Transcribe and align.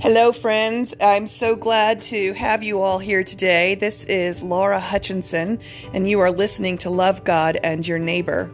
Hello, 0.00 0.30
friends. 0.30 0.94
I'm 1.00 1.26
so 1.26 1.56
glad 1.56 2.02
to 2.02 2.32
have 2.34 2.62
you 2.62 2.82
all 2.82 3.00
here 3.00 3.24
today. 3.24 3.74
This 3.74 4.04
is 4.04 4.44
Laura 4.44 4.78
Hutchinson, 4.78 5.58
and 5.92 6.08
you 6.08 6.20
are 6.20 6.30
listening 6.30 6.78
to 6.78 6.90
Love 6.90 7.24
God 7.24 7.58
and 7.64 7.84
Your 7.84 7.98
Neighbor. 7.98 8.48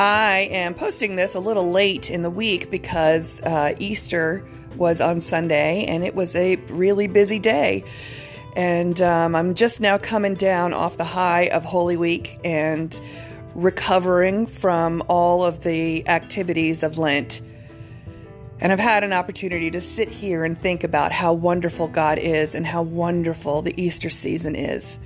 I 0.00 0.48
am 0.50 0.74
posting 0.74 1.14
this 1.14 1.36
a 1.36 1.38
little 1.38 1.70
late 1.70 2.10
in 2.10 2.22
the 2.22 2.30
week 2.30 2.72
because 2.72 3.40
uh, 3.42 3.76
Easter 3.78 4.44
was 4.74 5.00
on 5.00 5.20
Sunday 5.20 5.84
and 5.84 6.02
it 6.02 6.16
was 6.16 6.34
a 6.34 6.56
really 6.70 7.06
busy 7.06 7.38
day. 7.38 7.84
And 8.56 9.00
um, 9.00 9.36
I'm 9.36 9.54
just 9.54 9.80
now 9.80 9.96
coming 9.96 10.34
down 10.34 10.74
off 10.74 10.96
the 10.96 11.04
high 11.04 11.44
of 11.50 11.62
Holy 11.62 11.96
Week 11.96 12.40
and 12.42 13.00
recovering 13.54 14.48
from 14.48 15.04
all 15.06 15.44
of 15.44 15.62
the 15.62 16.06
activities 16.08 16.82
of 16.82 16.98
Lent. 16.98 17.42
And 18.60 18.72
I've 18.72 18.78
had 18.78 19.04
an 19.04 19.12
opportunity 19.12 19.70
to 19.70 19.80
sit 19.80 20.08
here 20.08 20.44
and 20.44 20.58
think 20.58 20.82
about 20.82 21.12
how 21.12 21.34
wonderful 21.34 21.88
God 21.88 22.18
is 22.18 22.54
and 22.54 22.66
how 22.66 22.82
wonderful 22.82 23.62
the 23.62 23.80
Easter 23.80 24.08
season 24.08 24.54
is. 24.54 24.98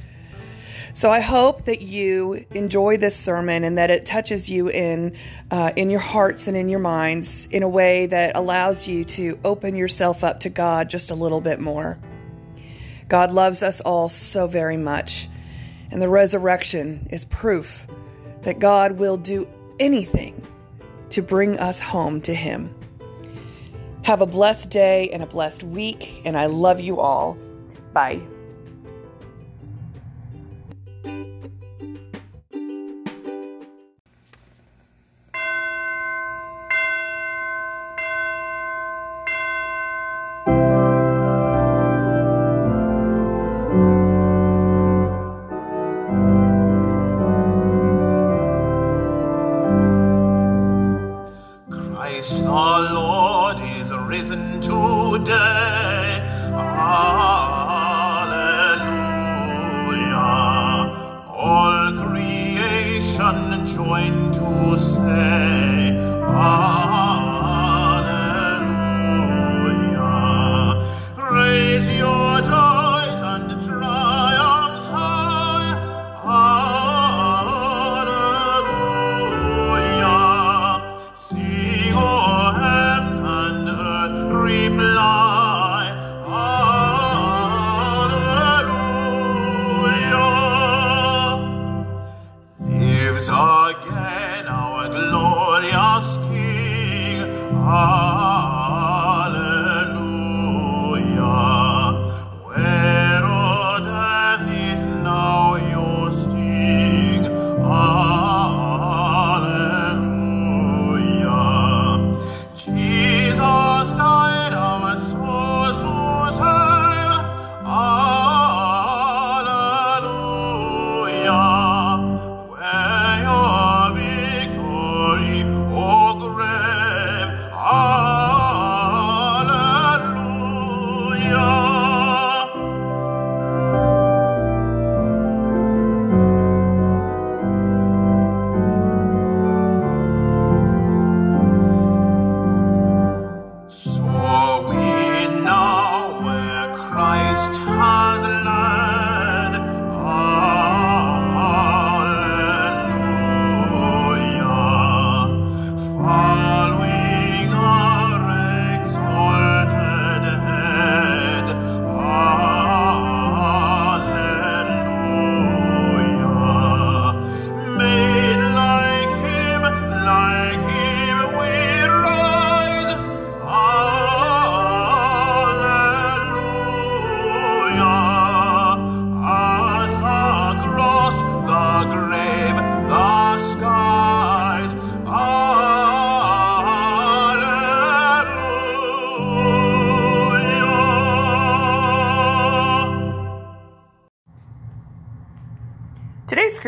So 0.93 1.11
I 1.11 1.21
hope 1.21 1.67
that 1.67 1.83
you 1.83 2.45
enjoy 2.51 2.97
this 2.97 3.17
sermon 3.17 3.63
and 3.63 3.79
that 3.79 3.91
it 3.91 4.07
touches 4.07 4.51
you 4.51 4.69
in 4.69 5.17
uh, 5.51 5.71
in 5.77 5.89
your 5.89 6.01
hearts 6.01 6.49
and 6.49 6.57
in 6.57 6.69
your 6.69 6.81
minds 6.81 7.47
in 7.47 7.63
a 7.63 7.69
way 7.69 8.07
that 8.07 8.37
allows 8.37 8.89
you 8.89 9.05
to 9.05 9.39
open 9.45 9.77
yourself 9.77 10.25
up 10.25 10.41
to 10.41 10.49
God 10.49 10.91
just 10.91 11.11
a 11.11 11.15
little 11.15 11.41
bit 11.41 11.61
more. 11.61 11.99
God 13.09 13.33
loves 13.33 13.63
us 13.63 13.81
all 13.81 14.09
so 14.09 14.47
very 14.47 14.77
much, 14.77 15.29
and 15.91 16.03
the 16.03 16.09
resurrection 16.09 17.09
is 17.11 17.25
proof 17.25 17.87
that 18.43 18.59
God 18.59 18.93
will 18.93 19.17
do 19.17 19.49
anything 19.79 20.45
to 21.11 21.23
bring 21.23 21.59
us 21.59 21.79
home 21.81 22.21
to 22.23 22.35
Him. 22.35 22.75
Have 24.11 24.23
a 24.23 24.27
blessed 24.27 24.71
day 24.71 25.09
and 25.11 25.23
a 25.23 25.27
blessed 25.27 25.63
week, 25.63 26.23
and 26.25 26.37
I 26.37 26.47
love 26.47 26.81
you 26.81 26.99
all. 26.99 27.39
Bye. 27.93 28.21
Join 63.75 64.33
to 64.33 64.77
say, 64.79 65.70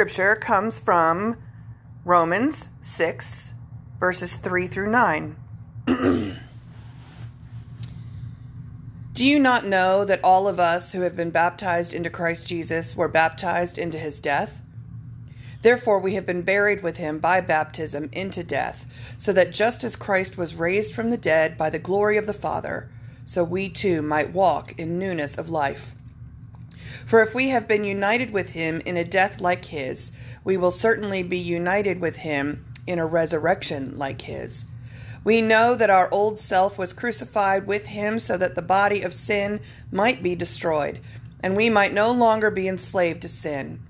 scripture 0.03 0.35
comes 0.35 0.81
from 0.81 1.37
Romans 2.05 2.67
6, 2.81 3.55
verses 4.01 4.35
3 4.35 4.67
through 4.67 4.91
9. 4.91 5.37
Do 9.13 9.25
you 9.25 9.39
not 9.39 9.65
know 9.65 10.05
that 10.05 10.19
all 10.25 10.49
of 10.49 10.59
us 10.59 10.91
who 10.91 11.03
have 11.03 11.15
been 11.15 11.31
baptized 11.31 11.95
into 11.95 12.11
Christ 12.11 12.49
Jesus 12.49 12.97
were 12.97 13.07
baptized 13.07 13.79
into 13.79 13.97
his 13.97 14.19
death? 14.19 14.61
Therefore, 15.63 16.01
we 16.01 16.17
have 16.17 16.27
been 16.27 16.43
buried 16.43 16.83
with 16.83 16.97
him 16.97 17.21
by 17.21 17.41
baptism 17.41 18.09
into 18.11 18.43
death, 18.43 18.85
so 19.19 19.33
that 19.33 19.53
just 19.53 19.85
as 19.85 19.95
Christ 19.95 20.37
was 20.37 20.57
raised 20.57 20.93
from 20.93 21.11
the 21.11 21.17
dead 21.17 21.57
by 21.57 21.71
the 21.71 21.79
glory 21.79 22.17
of 22.17 22.27
the 22.27 22.35
Father, 22.35 22.91
so 23.25 23.45
we 23.45 23.69
too 23.69 24.03
might 24.03 24.33
walk 24.33 24.77
in 24.77 24.99
newness 24.99 25.39
of 25.39 25.49
life. 25.49 25.95
For 27.07 27.23
if 27.23 27.35
we 27.35 27.49
have 27.49 27.69
been 27.69 27.85
united 27.85 28.33
with 28.33 28.51
him 28.51 28.81
in 28.85 28.97
a 28.97 29.05
death 29.05 29.41
like 29.41 29.67
his, 29.67 30.13
we 30.45 30.57
will 30.57 30.71
certainly 30.71 31.23
be 31.23 31.39
united 31.39 32.01
with 32.01 32.17
him 32.17 32.65
in 32.87 32.99
a 32.99 33.07
resurrection 33.07 33.99
like 33.99 34.23
his. 34.23 34.65
We 35.25 35.41
know 35.41 35.75
that 35.75 35.91
our 35.91 36.13
old 36.13 36.39
self 36.39 36.77
was 36.77 36.93
crucified 36.93 37.67
with 37.67 37.87
him 37.87 38.19
so 38.19 38.37
that 38.39 38.55
the 38.55 38.63
body 38.63 39.03
of 39.03 39.15
sin 39.15 39.61
might 39.91 40.23
be 40.23 40.35
destroyed, 40.35 41.01
and 41.41 41.57
we 41.57 41.71
might 41.71 41.93
no 41.93 42.11
longer 42.11 42.51
be 42.51 42.67
enslaved 42.67 43.23
to 43.23 43.29
sin. 43.29 43.81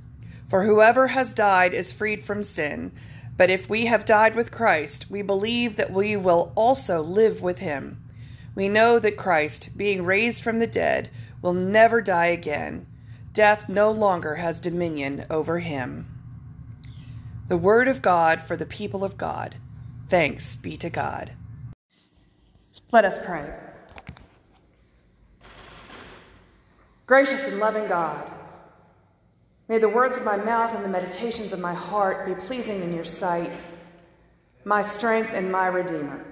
For 0.49 0.65
whoever 0.65 1.09
has 1.09 1.33
died 1.33 1.73
is 1.73 1.93
freed 1.93 2.25
from 2.25 2.45
sin. 2.45 2.93
But 3.39 3.51
if 3.51 3.71
we 3.71 3.87
have 3.87 4.05
died 4.05 4.35
with 4.35 4.53
Christ, 4.53 5.11
we 5.11 5.23
believe 5.23 5.77
that 5.77 5.91
we 5.91 6.17
will 6.17 6.53
also 6.55 7.01
live 7.01 7.41
with 7.41 7.61
him. 7.61 8.03
We 8.55 8.69
know 8.69 8.99
that 8.99 9.17
Christ, 9.17 9.71
being 9.75 10.05
raised 10.05 10.43
from 10.43 10.59
the 10.59 10.67
dead, 10.67 11.11
will 11.41 11.55
never 11.55 12.03
die 12.03 12.27
again 12.27 12.87
death 13.33 13.69
no 13.69 13.91
longer 13.91 14.37
has 14.37 14.61
dominion 14.61 15.25
over 15.31 15.61
him. 15.61 16.07
The 17.49 17.57
Word 17.57 17.89
of 17.89 18.03
God 18.03 18.41
for 18.41 18.57
the 18.57 18.67
people 18.67 19.05
of 19.05 19.17
God. 19.17 19.57
Thanks 20.09 20.57
be 20.57 20.77
to 20.77 20.91
God. 20.91 21.33
Let 22.91 23.05
us 23.05 23.19
pray. 23.25 23.53
Gracious 27.07 27.45
and 27.45 27.59
loving 27.59 27.89
God, 27.89 28.31
may 29.69 29.79
the 29.79 29.89
words 29.89 30.17
of 30.17 30.25
my 30.25 30.37
mouth 30.37 30.75
and 30.75 30.85
the 30.85 30.89
meditations 30.89 31.53
of 31.53 31.59
my 31.59 31.75
heart 31.75 32.27
be 32.27 32.35
pleasing 32.47 32.81
in 32.81 32.93
your 32.93 33.05
sight, 33.05 33.53
my 34.65 34.83
strength 34.83 35.31
and 35.33 35.51
my 35.51 35.67
Redeemer. 35.67 36.25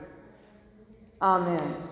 Amen. 1.21 1.90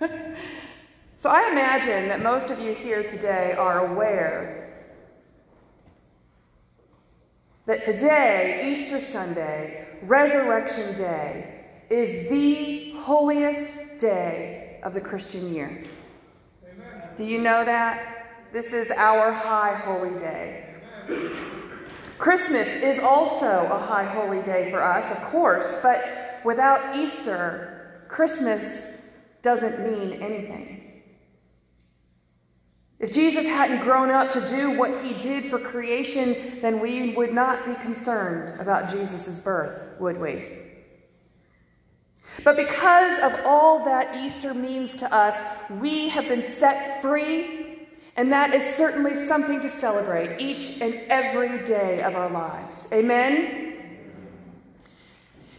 so 1.16 1.30
I 1.30 1.50
imagine 1.50 2.08
that 2.08 2.22
most 2.22 2.50
of 2.50 2.58
you 2.58 2.74
here 2.74 3.02
today 3.02 3.52
are 3.52 3.86
aware 3.86 4.64
that 7.66 7.84
today, 7.84 8.72
Easter 8.72 9.00
Sunday, 9.00 9.86
Resurrection 10.02 10.94
Day, 10.96 11.64
is 11.88 12.28
the 12.28 12.92
holiest 13.00 13.98
day 13.98 14.80
of 14.82 14.92
the 14.92 15.00
Christian 15.00 15.54
year. 15.54 15.86
Amen. 16.64 17.08
Do 17.16 17.24
you 17.24 17.40
know 17.40 17.64
that? 17.64 18.50
This 18.52 18.72
is 18.72 18.90
our 18.90 19.32
high 19.32 19.74
holy 19.74 20.16
day. 20.18 20.74
Amen. 21.08 21.30
Christmas 22.18 22.68
is 22.68 22.98
also 22.98 23.66
a 23.66 23.78
high 23.78 24.04
holy 24.04 24.42
day 24.42 24.70
for 24.70 24.82
us, 24.82 25.10
of 25.10 25.22
course, 25.30 25.80
but 25.82 26.40
without 26.44 26.96
Easter, 26.96 28.04
Christmas 28.08 28.82
doesn't 29.44 29.78
mean 29.80 30.20
anything. 30.20 31.02
If 32.98 33.12
Jesus 33.12 33.44
hadn't 33.44 33.82
grown 33.82 34.10
up 34.10 34.32
to 34.32 34.48
do 34.48 34.70
what 34.70 35.04
he 35.04 35.12
did 35.14 35.50
for 35.50 35.58
creation, 35.58 36.58
then 36.62 36.80
we 36.80 37.12
would 37.12 37.34
not 37.34 37.66
be 37.66 37.74
concerned 37.82 38.58
about 38.58 38.90
Jesus' 38.90 39.38
birth, 39.38 40.00
would 40.00 40.18
we? 40.18 40.58
But 42.42 42.56
because 42.56 43.18
of 43.18 43.44
all 43.44 43.84
that 43.84 44.16
Easter 44.24 44.54
means 44.54 44.96
to 44.96 45.14
us, 45.14 45.38
we 45.70 46.08
have 46.08 46.26
been 46.26 46.42
set 46.42 47.02
free, 47.02 47.86
and 48.16 48.32
that 48.32 48.54
is 48.54 48.74
certainly 48.74 49.14
something 49.14 49.60
to 49.60 49.68
celebrate 49.68 50.40
each 50.40 50.80
and 50.80 50.94
every 51.08 51.64
day 51.66 52.02
of 52.02 52.16
our 52.16 52.30
lives. 52.30 52.88
Amen? 52.90 53.73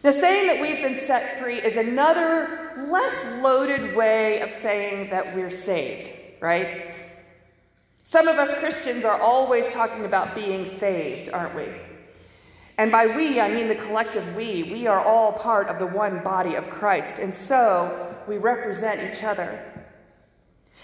Now, 0.06 0.12
saying 0.12 0.46
that 0.46 0.62
we've 0.62 0.84
been 0.84 1.00
set 1.00 1.40
free 1.40 1.58
is 1.58 1.78
another 1.78 2.74
less 2.90 3.42
loaded 3.42 3.96
way 3.96 4.40
of 4.42 4.52
saying 4.52 5.10
that 5.10 5.36
we're 5.36 5.50
saved, 5.50 6.14
right? 6.40 6.94
Some 8.04 8.28
of 8.28 8.38
us 8.38 8.54
Christians 8.60 9.04
are 9.04 9.20
always 9.20 9.66
talking 9.70 10.06
about 10.06 10.36
being 10.36 10.68
saved, 10.68 11.32
aren't 11.32 11.56
we? 11.56 11.66
And 12.78 12.92
by 12.92 13.08
we, 13.08 13.40
I 13.40 13.52
mean 13.52 13.68
the 13.68 13.74
collective 13.74 14.36
we. 14.36 14.62
We 14.62 14.86
are 14.86 15.04
all 15.04 15.34
part 15.34 15.70
of 15.70 15.80
the 15.80 15.88
one 15.88 16.22
body 16.24 16.54
of 16.54 16.70
Christ, 16.70 17.18
and 17.18 17.36
so 17.36 18.16
we 18.28 18.38
represent 18.38 19.12
each 19.12 19.24
other. 19.24 19.60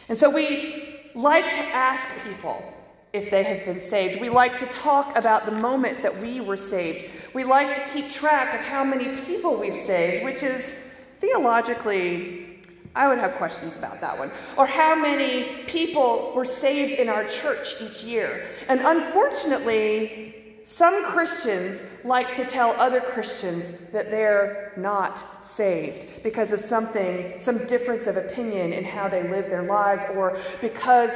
And 0.10 0.18
so 0.18 0.32
we 0.32 1.00
like 1.14 1.46
to 1.46 1.62
ask 1.76 2.04
people 2.28 2.64
if 3.14 3.30
they 3.30 3.44
have 3.44 3.66
been 3.66 3.82
saved. 3.82 4.22
We 4.22 4.30
like 4.30 4.58
to 4.60 4.66
talk 4.68 5.18
about 5.18 5.46
the 5.46 5.52
moment 5.52 6.02
that 6.04 6.22
we 6.22 6.40
were 6.40 6.58
saved. 6.58 7.12
We 7.34 7.44
like 7.44 7.76
to 7.76 7.82
keep 7.94 8.10
track 8.10 8.60
of 8.60 8.66
how 8.66 8.84
many 8.84 9.18
people 9.22 9.58
we've 9.58 9.76
saved, 9.76 10.24
which 10.24 10.44
is 10.44 10.74
theologically 11.20 12.52
I 12.94 13.08
would 13.08 13.20
have 13.20 13.36
questions 13.36 13.78
about 13.78 14.02
that 14.02 14.18
one. 14.18 14.32
Or 14.58 14.66
how 14.66 14.96
many 14.96 15.64
people 15.66 16.34
were 16.36 16.46
saved 16.46 17.00
in 17.00 17.08
our 17.08 17.26
church 17.26 17.76
each 17.82 18.04
year. 18.04 18.46
And 18.68 18.82
unfortunately, 18.82 20.36
some 20.66 21.06
Christians 21.06 21.84
like 22.04 22.36
to 22.36 22.46
tell 22.46 22.72
other 22.72 23.02
Christians 23.02 23.70
that 23.94 24.12
they're 24.12 24.74
not 24.76 25.46
saved 25.46 26.08
because 26.24 26.52
of 26.52 26.60
something, 26.60 27.34
some 27.38 27.66
difference 27.68 28.08
of 28.08 28.18
opinion 28.18 28.74
in 28.74 28.84
how 28.84 29.08
they 29.08 29.28
live 29.30 29.50
their 29.50 29.64
lives, 29.64 30.04
or 30.16 30.38
because 30.60 31.12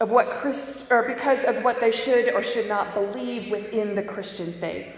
of 0.00 0.10
what 0.10 0.28
Christ, 0.30 0.90
or 0.90 1.02
because 1.04 1.44
of 1.44 1.62
what 1.62 1.80
they 1.80 1.92
should 1.92 2.32
or 2.34 2.42
should 2.42 2.68
not 2.68 2.94
believe 2.94 3.50
within 3.50 3.94
the 3.94 4.02
Christian 4.02 4.52
faith. 4.52 4.88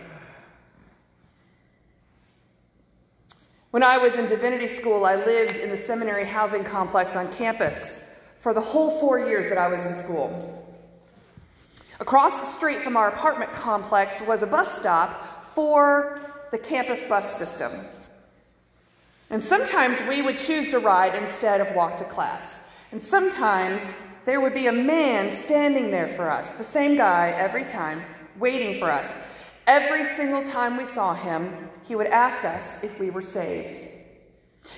When 3.70 3.82
I 3.82 3.98
was 3.98 4.14
in 4.14 4.26
divinity 4.28 4.68
school, 4.68 5.04
I 5.04 5.16
lived 5.16 5.56
in 5.56 5.68
the 5.68 5.76
seminary 5.76 6.24
housing 6.24 6.62
complex 6.62 7.16
on 7.16 7.32
campus 7.32 8.04
for 8.40 8.54
the 8.54 8.60
whole 8.60 9.00
four 9.00 9.18
years 9.18 9.48
that 9.48 9.58
I 9.58 9.68
was 9.68 9.84
in 9.84 9.96
school. 9.96 10.64
Across 11.98 12.40
the 12.40 12.52
street 12.52 12.82
from 12.82 12.96
our 12.96 13.08
apartment 13.08 13.52
complex 13.52 14.20
was 14.20 14.42
a 14.42 14.46
bus 14.46 14.76
stop 14.76 15.52
for 15.54 16.20
the 16.50 16.58
campus 16.58 17.00
bus 17.08 17.36
system. 17.36 17.84
And 19.30 19.42
sometimes 19.42 19.98
we 20.08 20.22
would 20.22 20.38
choose 20.38 20.70
to 20.70 20.78
ride 20.78 21.14
instead 21.20 21.60
of 21.60 21.74
walk 21.74 21.96
to 21.98 22.04
class. 22.04 22.60
And 22.92 23.02
sometimes 23.02 23.92
there 24.24 24.40
would 24.40 24.54
be 24.54 24.66
a 24.66 24.72
man 24.72 25.32
standing 25.32 25.90
there 25.90 26.08
for 26.08 26.30
us, 26.30 26.48
the 26.56 26.64
same 26.64 26.96
guy 26.96 27.30
every 27.30 27.64
time, 27.64 28.02
waiting 28.38 28.78
for 28.78 28.90
us. 28.90 29.12
Every 29.66 30.04
single 30.04 30.44
time 30.44 30.76
we 30.76 30.84
saw 30.84 31.14
him, 31.14 31.68
he 31.86 31.94
would 31.94 32.06
ask 32.06 32.44
us 32.44 32.82
if 32.82 32.98
we 32.98 33.10
were 33.10 33.22
saved. 33.22 33.80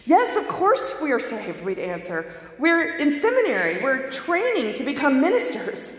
Yes, 0.04 0.36
of 0.36 0.48
course 0.48 0.94
we 1.00 1.12
are 1.12 1.20
saved, 1.20 1.64
we'd 1.64 1.78
answer. 1.78 2.32
We're 2.58 2.96
in 2.96 3.12
seminary, 3.20 3.82
we're 3.82 4.10
training 4.10 4.74
to 4.74 4.84
become 4.84 5.20
ministers. 5.20 5.90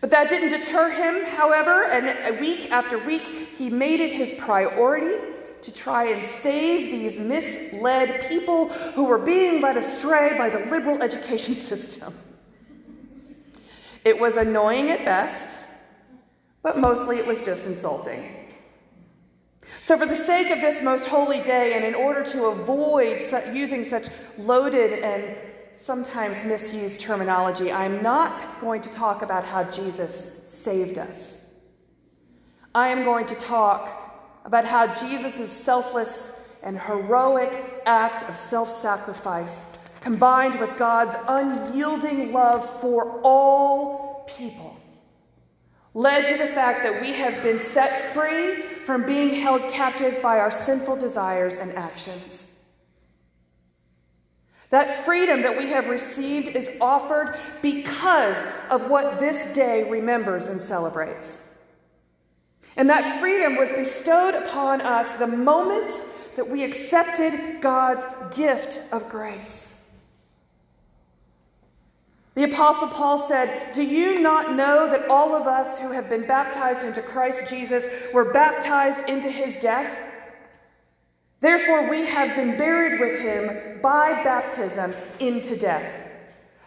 But 0.00 0.10
that 0.10 0.28
didn't 0.28 0.58
deter 0.60 0.90
him, 0.90 1.24
however, 1.36 1.84
and 1.84 2.40
week 2.40 2.70
after 2.70 2.98
week, 2.98 3.22
he 3.56 3.70
made 3.70 4.00
it 4.00 4.12
his 4.12 4.32
priority 4.38 5.31
to 5.62 5.72
try 5.72 6.04
and 6.04 6.24
save 6.24 6.90
these 6.90 7.18
misled 7.18 8.26
people 8.28 8.68
who 8.68 9.04
were 9.04 9.18
being 9.18 9.60
led 9.60 9.76
astray 9.76 10.36
by 10.36 10.50
the 10.50 10.58
liberal 10.70 11.02
education 11.02 11.54
system. 11.54 12.14
It 14.04 14.18
was 14.18 14.36
annoying 14.36 14.90
at 14.90 15.04
best, 15.04 15.58
but 16.62 16.78
mostly 16.78 17.18
it 17.18 17.26
was 17.26 17.40
just 17.42 17.64
insulting. 17.64 18.42
So, 19.82 19.98
for 19.98 20.06
the 20.06 20.16
sake 20.16 20.50
of 20.50 20.60
this 20.60 20.82
most 20.82 21.06
holy 21.06 21.42
day, 21.42 21.74
and 21.74 21.84
in 21.84 21.94
order 21.94 22.24
to 22.24 22.46
avoid 22.46 23.20
using 23.52 23.84
such 23.84 24.06
loaded 24.38 25.00
and 25.02 25.36
sometimes 25.76 26.44
misused 26.44 27.00
terminology, 27.00 27.72
I'm 27.72 28.02
not 28.02 28.60
going 28.60 28.82
to 28.82 28.88
talk 28.90 29.22
about 29.22 29.44
how 29.44 29.64
Jesus 29.64 30.40
saved 30.48 30.98
us. 30.98 31.34
I 32.74 32.88
am 32.88 33.04
going 33.04 33.26
to 33.26 33.34
talk 33.34 34.01
about 34.44 34.64
how 34.64 34.94
Jesus' 34.94 35.50
selfless 35.50 36.32
and 36.62 36.78
heroic 36.78 37.82
act 37.86 38.28
of 38.28 38.36
self 38.36 38.80
sacrifice, 38.80 39.70
combined 40.00 40.60
with 40.60 40.76
God's 40.78 41.14
unyielding 41.28 42.32
love 42.32 42.80
for 42.80 43.20
all 43.22 44.28
people, 44.36 44.76
led 45.94 46.26
to 46.26 46.36
the 46.36 46.48
fact 46.48 46.82
that 46.82 47.00
we 47.00 47.12
have 47.12 47.42
been 47.42 47.60
set 47.60 48.12
free 48.14 48.62
from 48.84 49.06
being 49.06 49.34
held 49.34 49.72
captive 49.72 50.20
by 50.22 50.38
our 50.38 50.50
sinful 50.50 50.96
desires 50.96 51.58
and 51.58 51.72
actions. 51.74 52.46
That 54.70 55.04
freedom 55.04 55.42
that 55.42 55.58
we 55.58 55.68
have 55.68 55.86
received 55.88 56.48
is 56.48 56.68
offered 56.80 57.38
because 57.60 58.42
of 58.70 58.88
what 58.88 59.20
this 59.20 59.54
day 59.54 59.88
remembers 59.88 60.46
and 60.46 60.58
celebrates. 60.58 61.38
And 62.76 62.88
that 62.88 63.20
freedom 63.20 63.56
was 63.56 63.70
bestowed 63.70 64.34
upon 64.34 64.80
us 64.80 65.12
the 65.12 65.26
moment 65.26 65.92
that 66.36 66.48
we 66.48 66.64
accepted 66.64 67.60
God's 67.60 68.06
gift 68.34 68.80
of 68.92 69.08
grace. 69.08 69.74
The 72.34 72.44
Apostle 72.44 72.88
Paul 72.88 73.18
said, 73.18 73.74
Do 73.74 73.82
you 73.82 74.20
not 74.20 74.56
know 74.56 74.88
that 74.88 75.08
all 75.08 75.34
of 75.34 75.46
us 75.46 75.78
who 75.78 75.92
have 75.92 76.08
been 76.08 76.26
baptized 76.26 76.82
into 76.82 77.02
Christ 77.02 77.50
Jesus 77.50 77.84
were 78.14 78.32
baptized 78.32 79.06
into 79.06 79.30
his 79.30 79.56
death? 79.58 79.98
Therefore, 81.40 81.90
we 81.90 82.06
have 82.06 82.34
been 82.34 82.56
buried 82.56 83.00
with 83.00 83.20
him 83.20 83.80
by 83.82 84.22
baptism 84.22 84.94
into 85.20 85.56
death. 85.56 86.01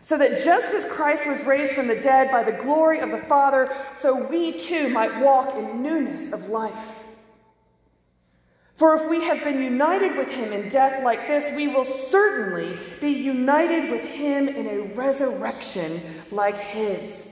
So 0.06 0.20
that 0.20 0.44
just 0.44 0.76
as 0.76 0.86
Christ 0.86 1.26
was 1.26 1.42
raised 1.42 1.74
from 1.74 1.88
the 1.88 1.96
dead 1.96 2.30
by 2.30 2.44
the 2.44 2.52
glory 2.52 3.00
of 3.00 3.10
the 3.10 3.18
Father, 3.18 3.76
so 4.04 4.14
we 4.28 4.52
too 4.52 4.88
might 4.90 5.20
walk 5.20 5.56
in 5.56 5.82
newness 5.82 6.32
of 6.32 6.48
life. 6.48 7.04
For 8.76 8.94
if 8.94 9.10
we 9.10 9.24
have 9.24 9.44
been 9.44 9.64
united 9.64 10.16
with 10.16 10.28
him 10.28 10.54
in 10.54 10.70
death 10.70 11.04
like 11.04 11.26
this, 11.28 11.52
we 11.56 11.70
will 11.70 11.86
certainly 11.86 12.78
be 13.02 13.10
united 13.10 13.90
with 13.90 14.04
him 14.04 14.48
in 14.48 14.68
a 14.68 14.94
resurrection 14.94 16.00
like 16.30 16.60
his. 16.60 17.26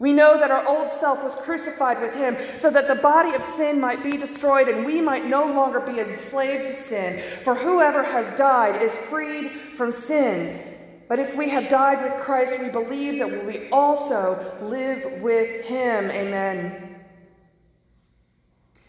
We 0.00 0.14
know 0.14 0.38
that 0.38 0.50
our 0.50 0.66
old 0.66 0.90
self 0.90 1.22
was 1.22 1.34
crucified 1.34 2.00
with 2.00 2.14
him 2.14 2.34
so 2.58 2.70
that 2.70 2.88
the 2.88 2.94
body 2.94 3.34
of 3.34 3.44
sin 3.54 3.78
might 3.78 4.02
be 4.02 4.16
destroyed 4.16 4.66
and 4.66 4.86
we 4.86 4.98
might 5.02 5.26
no 5.26 5.44
longer 5.44 5.78
be 5.78 6.00
enslaved 6.00 6.68
to 6.68 6.74
sin. 6.74 7.22
For 7.44 7.54
whoever 7.54 8.02
has 8.02 8.36
died 8.38 8.80
is 8.80 8.92
freed 9.10 9.50
from 9.76 9.92
sin. 9.92 10.58
But 11.06 11.18
if 11.18 11.36
we 11.36 11.50
have 11.50 11.68
died 11.68 12.02
with 12.02 12.14
Christ, 12.22 12.54
we 12.58 12.70
believe 12.70 13.18
that 13.18 13.44
we 13.44 13.68
also 13.68 14.56
live 14.62 15.20
with 15.20 15.66
him. 15.66 16.10
Amen. 16.10 16.96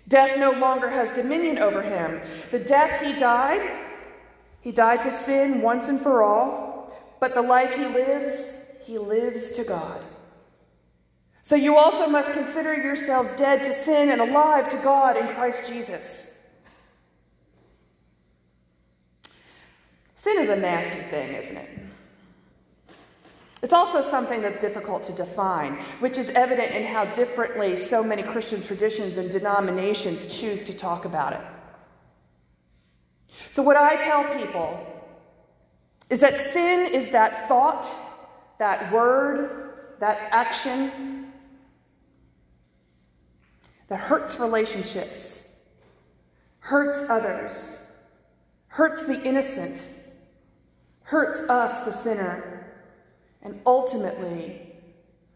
Death 0.08 0.40
no 0.40 0.52
longer 0.52 0.90
has 0.90 1.12
dominion 1.12 1.58
over 1.58 1.82
him. 1.82 2.22
The 2.52 2.60
death 2.60 3.02
he 3.02 3.20
died, 3.20 3.70
he 4.62 4.72
died 4.72 5.04
to 5.04 5.12
sin 5.12 5.62
once 5.62 5.90
and 5.90 6.00
for 6.00 6.24
all, 6.24 6.94
but 7.20 7.34
the 7.34 7.42
life 7.42 7.76
he 7.76 7.86
lives, 7.86 8.66
he 8.86 8.98
lives 8.98 9.52
to 9.52 9.66
God. 9.66 10.02
So 11.44 11.56
you 11.56 11.78
also 11.78 12.08
must 12.08 12.34
consider 12.34 12.74
yourselves 12.74 13.34
dead 13.34 13.64
to 13.64 13.74
sin 13.74 14.10
and 14.10 14.22
alive 14.22 14.70
to 14.70 14.78
God 14.78 15.18
in 15.18 15.28
Christ 15.36 15.68
Jesus. 15.72 16.30
Sin 20.16 20.38
is 20.38 20.50
a 20.50 20.56
nasty 20.56 21.00
thing, 21.00 21.34
isn't 21.34 21.58
it? 21.58 21.70
It's 23.64 23.74
also 23.74 24.02
something 24.02 24.42
that's 24.42 24.60
difficult 24.60 25.04
to 25.06 25.14
define, 25.14 25.78
which 26.00 26.18
is 26.18 26.30
evident 26.30 26.74
in 26.74 26.86
how 26.86 27.06
differently 27.06 27.78
so 27.78 28.04
many 28.04 28.24
Christian 28.24 28.62
traditions 28.62 29.18
and 29.18 29.30
denominations 29.30 30.28
choose 30.28 30.64
to 30.64 30.74
talk 30.74 31.06
about 31.06 31.34
it. 31.34 31.42
So, 33.52 33.62
what 33.62 33.78
I 33.78 33.98
tell 33.98 34.24
people 34.38 34.80
is 36.10 36.20
that 36.22 36.40
sin 36.54 36.94
is 36.94 37.10
that 37.10 37.48
thought, 37.48 37.88
that 38.60 38.92
word, 38.92 39.74
that 40.00 40.30
action 40.32 41.21
that 43.92 44.00
hurts 44.00 44.40
relationships, 44.40 45.44
hurts 46.60 47.10
others, 47.10 47.84
hurts 48.68 49.06
the 49.06 49.22
innocent, 49.22 49.82
hurts 51.04 51.40
us, 51.50 51.84
the 51.84 51.92
sinner, 51.92 52.72
and 53.42 53.60
ultimately 53.66 54.62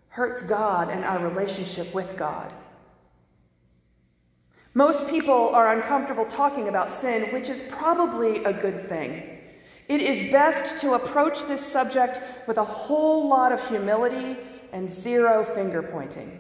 hurts 0.08 0.42
God 0.44 0.90
and 0.90 1.04
our 1.04 1.20
relationship 1.28 1.94
with 1.94 2.16
God. 2.16 2.54
Most 4.74 5.06
people 5.10 5.50
are 5.50 5.74
uncomfortable 5.74 6.24
talking 6.24 6.70
about 6.70 6.94
sin, 6.94 7.34
which 7.34 7.50
is 7.50 7.62
probably 7.70 8.42
a 8.46 8.54
good 8.54 8.88
thing. 8.88 9.38
It 9.90 10.02
is 10.02 10.32
best 10.32 10.80
to 10.80 10.94
approach 10.94 11.46
this 11.48 11.60
subject 11.60 12.22
with 12.48 12.58
a 12.58 12.64
whole 12.64 13.28
lot 13.28 13.52
of 13.52 13.68
humility 13.68 14.38
and 14.72 14.90
zero 14.90 15.44
finger 15.44 15.84
pointing. 15.84 16.40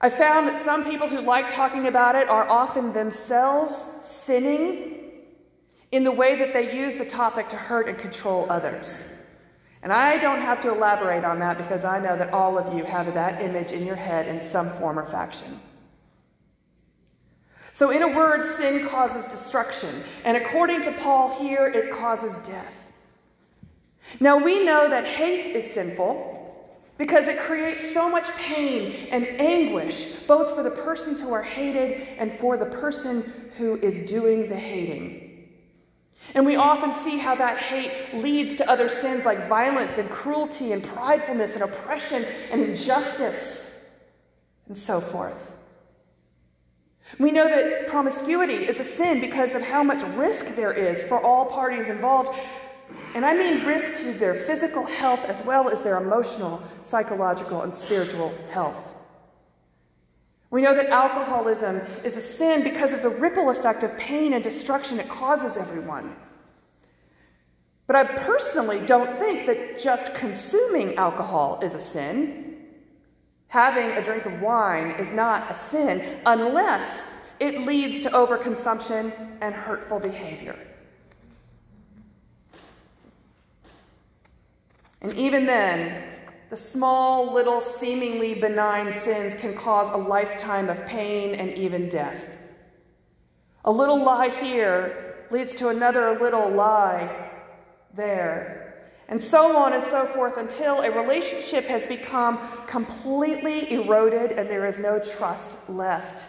I 0.00 0.08
found 0.08 0.48
that 0.48 0.64
some 0.64 0.84
people 0.84 1.08
who 1.08 1.20
like 1.20 1.52
talking 1.54 1.86
about 1.86 2.14
it 2.14 2.28
are 2.28 2.48
often 2.48 2.92
themselves 2.92 3.74
sinning 4.02 4.96
in 5.92 6.04
the 6.04 6.12
way 6.12 6.36
that 6.36 6.52
they 6.52 6.74
use 6.74 6.94
the 6.94 7.04
topic 7.04 7.48
to 7.50 7.56
hurt 7.56 7.88
and 7.88 7.98
control 7.98 8.46
others. 8.48 9.04
And 9.82 9.92
I 9.92 10.18
don't 10.18 10.40
have 10.40 10.62
to 10.62 10.70
elaborate 10.70 11.24
on 11.24 11.38
that 11.40 11.58
because 11.58 11.84
I 11.84 11.98
know 11.98 12.16
that 12.16 12.32
all 12.32 12.58
of 12.58 12.74
you 12.74 12.84
have 12.84 13.12
that 13.12 13.42
image 13.42 13.72
in 13.72 13.86
your 13.86 13.96
head 13.96 14.26
in 14.26 14.42
some 14.42 14.70
form 14.74 14.98
or 14.98 15.06
faction. 15.06 15.60
So, 17.72 17.90
in 17.90 18.02
a 18.02 18.08
word, 18.08 18.44
sin 18.56 18.88
causes 18.88 19.24
destruction. 19.26 20.04
And 20.24 20.36
according 20.36 20.82
to 20.82 20.92
Paul 20.92 21.38
here, 21.38 21.66
it 21.66 21.90
causes 21.92 22.36
death. 22.46 22.74
Now, 24.18 24.36
we 24.36 24.62
know 24.64 24.88
that 24.88 25.06
hate 25.06 25.54
is 25.56 25.72
sinful 25.72 26.29
because 27.00 27.28
it 27.28 27.38
creates 27.38 27.94
so 27.94 28.10
much 28.10 28.28
pain 28.36 29.08
and 29.10 29.26
anguish, 29.40 30.16
both 30.26 30.54
for 30.54 30.62
the 30.62 30.70
persons 30.70 31.18
who 31.18 31.32
are 31.32 31.42
hated 31.42 32.06
and 32.18 32.38
for 32.38 32.58
the 32.58 32.66
person 32.66 33.22
who 33.56 33.76
is 33.76 34.06
doing 34.06 34.50
the 34.50 34.54
hating. 34.54 35.48
And 36.34 36.44
we 36.44 36.56
often 36.56 36.94
see 36.94 37.16
how 37.16 37.34
that 37.36 37.56
hate 37.56 38.22
leads 38.22 38.54
to 38.56 38.68
other 38.68 38.90
sins 38.90 39.24
like 39.24 39.48
violence 39.48 39.96
and 39.96 40.10
cruelty 40.10 40.72
and 40.72 40.82
pridefulness 40.82 41.54
and 41.54 41.62
oppression 41.62 42.22
and 42.52 42.60
injustice 42.60 43.78
and 44.68 44.76
so 44.76 45.00
forth. 45.00 45.56
We 47.18 47.30
know 47.30 47.48
that 47.48 47.88
promiscuity 47.88 48.66
is 48.68 48.78
a 48.78 48.84
sin 48.84 49.22
because 49.22 49.54
of 49.54 49.62
how 49.62 49.82
much 49.82 50.02
risk 50.16 50.54
there 50.54 50.72
is 50.72 51.00
for 51.08 51.18
all 51.18 51.46
parties 51.46 51.88
involved, 51.88 52.38
and 53.14 53.24
I 53.24 53.34
mean 53.34 53.64
risk 53.64 53.98
to 53.98 54.12
their 54.12 54.34
physical 54.34 54.84
health 54.84 55.24
as 55.24 55.44
well 55.44 55.68
as 55.68 55.82
their 55.82 55.96
emotional, 55.96 56.62
psychological, 56.84 57.62
and 57.62 57.74
spiritual 57.74 58.32
health. 58.50 58.76
We 60.50 60.62
know 60.62 60.74
that 60.74 60.88
alcoholism 60.88 61.80
is 62.04 62.16
a 62.16 62.20
sin 62.20 62.64
because 62.64 62.92
of 62.92 63.02
the 63.02 63.10
ripple 63.10 63.50
effect 63.50 63.82
of 63.84 63.96
pain 63.96 64.32
and 64.32 64.42
destruction 64.42 64.98
it 64.98 65.08
causes 65.08 65.56
everyone. 65.56 66.16
But 67.86 67.96
I 67.96 68.04
personally 68.04 68.80
don't 68.86 69.18
think 69.18 69.46
that 69.46 69.80
just 69.80 70.14
consuming 70.14 70.96
alcohol 70.96 71.60
is 71.62 71.74
a 71.74 71.80
sin. 71.80 72.56
Having 73.48 73.90
a 73.90 74.04
drink 74.04 74.26
of 74.26 74.40
wine 74.40 74.92
is 74.92 75.10
not 75.10 75.50
a 75.50 75.54
sin 75.54 76.20
unless 76.24 77.02
it 77.40 77.66
leads 77.66 78.04
to 78.04 78.10
overconsumption 78.10 79.12
and 79.40 79.54
hurtful 79.54 79.98
behavior. 79.98 80.56
And 85.00 85.12
even 85.14 85.46
then, 85.46 86.04
the 86.50 86.56
small, 86.56 87.32
little, 87.32 87.60
seemingly 87.60 88.34
benign 88.34 88.92
sins 88.92 89.34
can 89.34 89.56
cause 89.56 89.88
a 89.88 89.96
lifetime 89.96 90.68
of 90.68 90.84
pain 90.86 91.34
and 91.34 91.52
even 91.52 91.88
death. 91.88 92.28
A 93.64 93.70
little 93.70 94.02
lie 94.02 94.28
here 94.28 95.26
leads 95.30 95.54
to 95.54 95.68
another 95.68 96.18
little 96.18 96.50
lie 96.50 97.30
there. 97.94 98.90
And 99.08 99.22
so 99.22 99.56
on 99.56 99.72
and 99.72 99.82
so 99.82 100.06
forth 100.06 100.36
until 100.36 100.80
a 100.80 100.90
relationship 100.90 101.64
has 101.64 101.84
become 101.84 102.38
completely 102.66 103.72
eroded 103.72 104.32
and 104.32 104.48
there 104.48 104.66
is 104.66 104.78
no 104.78 104.98
trust 104.98 105.68
left. 105.68 106.24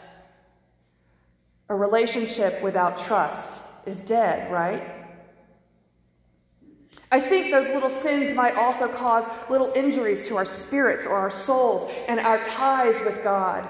A 1.70 1.76
relationship 1.76 2.62
without 2.62 2.98
trust 2.98 3.62
is 3.86 4.00
dead, 4.00 4.52
right? 4.52 5.01
I 7.12 7.20
think 7.20 7.52
those 7.52 7.68
little 7.68 7.90
sins 7.90 8.34
might 8.34 8.56
also 8.56 8.88
cause 8.88 9.26
little 9.50 9.74
injuries 9.76 10.26
to 10.30 10.38
our 10.38 10.46
spirits 10.46 11.06
or 11.06 11.16
our 11.16 11.30
souls 11.30 11.92
and 12.08 12.20
our 12.22 12.42
ties 12.44 12.98
with 13.02 13.22
God. 13.22 13.68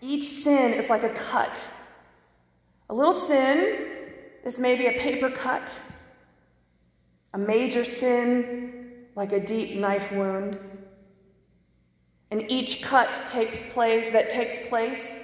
Each 0.00 0.42
sin 0.42 0.72
is 0.72 0.88
like 0.88 1.02
a 1.02 1.10
cut. 1.10 1.68
A 2.88 2.94
little 2.94 3.14
sin 3.14 3.88
is 4.44 4.58
maybe 4.58 4.86
a 4.86 4.98
paper 4.98 5.30
cut, 5.30 5.70
a 7.34 7.38
major 7.38 7.84
sin, 7.84 9.06
like 9.14 9.32
a 9.32 9.40
deep 9.40 9.78
knife 9.78 10.10
wound. 10.10 10.58
And 12.30 12.50
each 12.50 12.82
cut 12.82 13.14
takes 13.28 13.70
place, 13.72 14.12
that 14.14 14.30
takes 14.30 14.68
place 14.68 15.21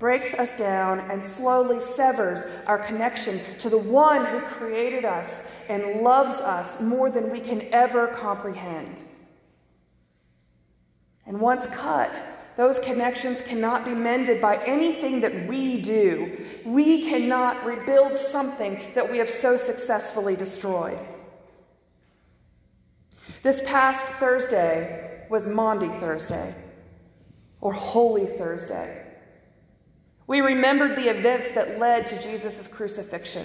breaks 0.00 0.32
us 0.34 0.52
down 0.54 0.98
and 1.10 1.22
slowly 1.24 1.78
severs 1.78 2.44
our 2.66 2.78
connection 2.78 3.38
to 3.58 3.68
the 3.68 3.78
one 3.78 4.24
who 4.24 4.40
created 4.40 5.04
us 5.04 5.44
and 5.68 6.00
loves 6.00 6.40
us 6.40 6.80
more 6.80 7.10
than 7.10 7.30
we 7.30 7.38
can 7.38 7.68
ever 7.70 8.08
comprehend. 8.08 9.02
And 11.26 11.38
once 11.38 11.66
cut, 11.66 12.20
those 12.56 12.78
connections 12.80 13.42
cannot 13.42 13.84
be 13.84 13.92
mended 13.92 14.40
by 14.40 14.56
anything 14.64 15.20
that 15.20 15.46
we 15.46 15.80
do. 15.80 16.46
We 16.64 17.08
cannot 17.08 17.64
rebuild 17.64 18.16
something 18.16 18.92
that 18.94 19.10
we 19.10 19.18
have 19.18 19.30
so 19.30 19.56
successfully 19.56 20.34
destroyed. 20.34 20.98
This 23.42 23.60
past 23.66 24.04
Thursday 24.06 25.26
was 25.30 25.46
Maundy 25.46 25.88
Thursday, 26.00 26.54
or 27.60 27.72
Holy 27.72 28.26
Thursday. 28.26 29.09
We 30.30 30.42
remembered 30.42 30.94
the 30.94 31.08
events 31.08 31.50
that 31.56 31.80
led 31.80 32.06
to 32.06 32.22
Jesus' 32.22 32.68
crucifixion. 32.68 33.44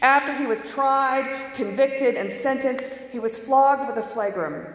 After 0.00 0.32
he 0.32 0.46
was 0.46 0.60
tried, 0.60 1.54
convicted, 1.54 2.14
and 2.14 2.32
sentenced, 2.32 2.86
he 3.10 3.18
was 3.18 3.36
flogged 3.36 3.88
with 3.88 3.96
a 3.96 4.08
flagrum, 4.08 4.72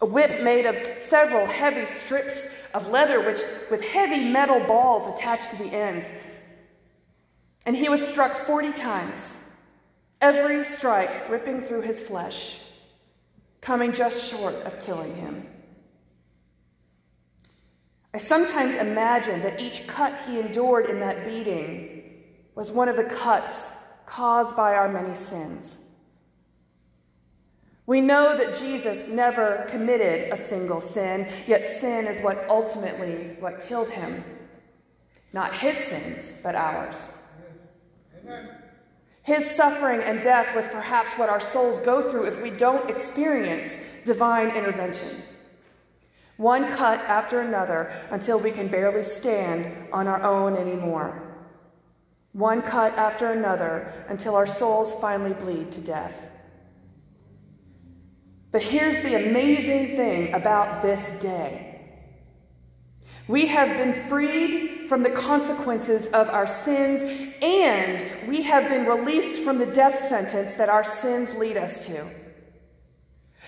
a 0.00 0.06
whip 0.06 0.42
made 0.42 0.66
of 0.66 1.00
several 1.00 1.46
heavy 1.46 1.86
strips 1.86 2.48
of 2.74 2.88
leather 2.88 3.24
which, 3.24 3.42
with 3.70 3.80
heavy 3.80 4.28
metal 4.28 4.58
balls 4.58 5.06
attached 5.16 5.50
to 5.50 5.62
the 5.62 5.72
ends. 5.72 6.10
And 7.64 7.76
he 7.76 7.88
was 7.88 8.04
struck 8.04 8.44
40 8.46 8.72
times, 8.72 9.38
every 10.20 10.64
strike 10.64 11.30
ripping 11.30 11.60
through 11.60 11.82
his 11.82 12.02
flesh, 12.02 12.64
coming 13.60 13.92
just 13.92 14.28
short 14.32 14.56
of 14.64 14.84
killing 14.84 15.14
him. 15.14 15.46
I 18.12 18.18
sometimes 18.18 18.74
imagine 18.74 19.40
that 19.42 19.60
each 19.60 19.86
cut 19.86 20.18
he 20.26 20.40
endured 20.40 20.86
in 20.86 21.00
that 21.00 21.24
beating 21.24 22.02
was 22.54 22.70
one 22.70 22.88
of 22.88 22.96
the 22.96 23.04
cuts 23.04 23.72
caused 24.04 24.56
by 24.56 24.74
our 24.74 24.88
many 24.88 25.14
sins. 25.14 25.78
We 27.86 28.00
know 28.00 28.36
that 28.36 28.58
Jesus 28.58 29.08
never 29.08 29.66
committed 29.70 30.32
a 30.32 30.36
single 30.36 30.80
sin, 30.80 31.28
yet 31.46 31.80
sin 31.80 32.06
is 32.06 32.20
what 32.20 32.44
ultimately 32.48 33.36
what 33.40 33.66
killed 33.66 33.90
him. 33.90 34.24
Not 35.32 35.54
his 35.54 35.76
sins, 35.76 36.40
but 36.42 36.54
ours. 36.54 37.08
His 39.22 39.48
suffering 39.50 40.02
and 40.02 40.22
death 40.22 40.54
was 40.56 40.66
perhaps 40.66 41.10
what 41.18 41.28
our 41.28 41.40
souls 41.40 41.78
go 41.84 42.10
through 42.10 42.24
if 42.24 42.42
we 42.42 42.50
don't 42.50 42.90
experience 42.90 43.76
divine 44.04 44.50
intervention. 44.50 45.22
One 46.40 46.74
cut 46.74 46.98
after 47.00 47.42
another 47.42 47.92
until 48.10 48.40
we 48.40 48.50
can 48.50 48.66
barely 48.66 49.02
stand 49.02 49.92
on 49.92 50.08
our 50.08 50.22
own 50.22 50.56
anymore. 50.56 51.36
One 52.32 52.62
cut 52.62 52.96
after 52.96 53.30
another 53.30 53.92
until 54.08 54.34
our 54.36 54.46
souls 54.46 54.98
finally 55.02 55.34
bleed 55.34 55.70
to 55.72 55.82
death. 55.82 56.14
But 58.52 58.62
here's 58.62 59.02
the 59.02 59.28
amazing 59.28 59.96
thing 59.96 60.32
about 60.32 60.80
this 60.80 61.20
day 61.20 61.66
we 63.28 63.46
have 63.46 63.76
been 63.76 64.08
freed 64.08 64.88
from 64.88 65.02
the 65.02 65.10
consequences 65.10 66.06
of 66.06 66.30
our 66.30 66.48
sins, 66.48 67.02
and 67.42 68.26
we 68.26 68.42
have 68.42 68.68
been 68.70 68.86
released 68.86 69.44
from 69.44 69.58
the 69.58 69.66
death 69.66 70.08
sentence 70.08 70.56
that 70.56 70.70
our 70.70 70.84
sins 70.84 71.34
lead 71.34 71.58
us 71.58 71.86
to. 71.86 72.06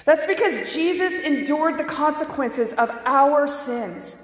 That's 0.05 0.27
because 0.27 0.73
Jesus 0.73 1.21
endured 1.21 1.79
the 1.79 1.85
consequences 1.85 2.73
of 2.73 2.91
our 3.05 3.47
sins. 3.47 4.17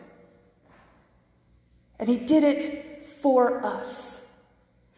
And 1.99 2.09
he 2.09 2.17
did 2.19 2.45
it 2.45 3.09
for 3.21 3.65
us. 3.65 4.21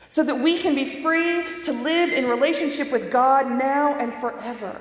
So 0.08 0.24
that 0.24 0.40
we 0.40 0.58
can 0.58 0.74
be 0.74 1.02
free 1.02 1.62
to 1.62 1.72
live 1.72 2.12
in 2.12 2.26
relationship 2.26 2.90
with 2.90 3.12
God 3.12 3.50
now 3.50 3.94
and 3.94 4.12
forever. 4.14 4.80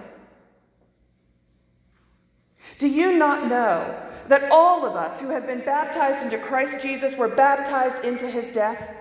Do 2.79 2.87
you 2.87 3.17
not 3.17 3.47
know 3.47 3.95
that 4.27 4.51
all 4.51 4.85
of 4.85 4.95
us 4.95 5.19
who 5.19 5.29
have 5.29 5.45
been 5.45 5.59
baptized 5.59 6.23
into 6.23 6.37
Christ 6.37 6.81
Jesus 6.81 7.15
were 7.15 7.27
baptized 7.27 8.03
into 8.05 8.29
his 8.29 8.51
death? 8.51 8.95